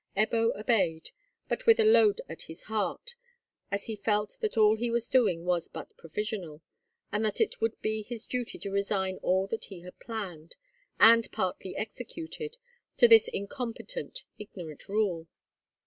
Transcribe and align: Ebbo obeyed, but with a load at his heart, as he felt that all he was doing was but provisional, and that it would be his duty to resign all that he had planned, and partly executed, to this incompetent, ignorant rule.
Ebbo 0.17 0.51
obeyed, 0.59 1.11
but 1.47 1.67
with 1.67 1.79
a 1.79 1.85
load 1.85 2.21
at 2.27 2.41
his 2.49 2.63
heart, 2.63 3.13
as 3.69 3.85
he 3.85 3.95
felt 3.95 4.39
that 4.41 4.57
all 4.57 4.75
he 4.75 4.89
was 4.89 5.07
doing 5.07 5.45
was 5.45 5.67
but 5.67 5.95
provisional, 5.95 6.63
and 7.11 7.23
that 7.23 7.39
it 7.39 7.61
would 7.61 7.79
be 7.83 8.01
his 8.01 8.25
duty 8.25 8.57
to 8.57 8.71
resign 8.71 9.17
all 9.21 9.45
that 9.45 9.65
he 9.65 9.81
had 9.81 9.99
planned, 9.99 10.55
and 10.99 11.31
partly 11.31 11.75
executed, 11.77 12.57
to 12.97 13.07
this 13.07 13.27
incompetent, 13.27 14.23
ignorant 14.39 14.89
rule. 14.89 15.27